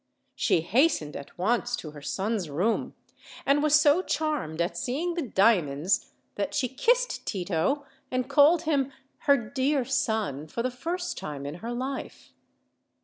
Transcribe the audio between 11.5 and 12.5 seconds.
her life.